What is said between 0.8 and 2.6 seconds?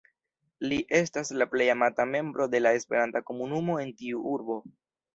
estas la plej amata membro